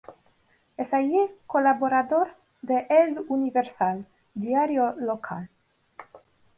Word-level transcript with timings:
Es 0.77 0.95
allí 0.95 1.27
colaborador 1.45 2.33
de 2.63 2.87
El 2.89 3.23
Universal, 3.29 4.07
diario 4.33 4.93
local. 4.97 5.47